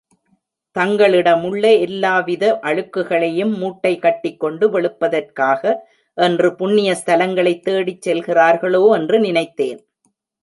தங்களிடமுள்ள 0.75 1.63
எல்லாவித 1.79 2.59
அழுக்குகளையும் 2.63 3.51
மூட்டை 3.57 3.99
கட்டிக்கொண்டு, 3.99 4.67
வெளுப்பதற்காக 4.71 5.61
என்று 6.17 6.49
புண்ணிய 6.55 6.95
ஸ்தலங்களைத் 7.01 7.63
தேடிச் 7.63 8.01
செல்கிறார்களோ 8.01 8.83
என்று 8.95 9.19
நினைத்தேன். 9.19 9.79